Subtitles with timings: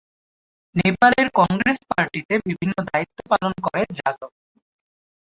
[0.75, 4.31] নেপালের কংগ্রেস পার্টিতে বিভিন্ন দায়িত্ব পালন করে যাদব।